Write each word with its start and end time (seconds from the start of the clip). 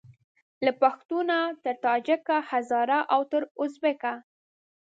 له 0.65 0.71
پښتونه 0.81 1.37
تر 1.63 1.75
تاجیکه 1.85 2.37
هزاره 2.49 2.99
او 3.13 3.21
تر 3.31 3.41
اوزبیکه 3.59 4.13